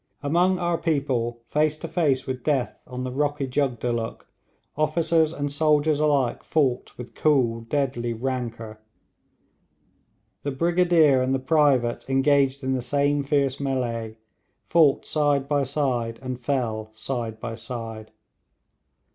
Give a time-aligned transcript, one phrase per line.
[0.23, 4.25] Among our people, face to face with death on the rocky Jugdulluk,
[4.75, 8.79] officers and soldiers alike fought with cool deadly rancour.
[10.41, 14.15] The brigadier and the private engaged in the same fierce mêlée,
[14.65, 18.09] fought side by side, and fell side by side.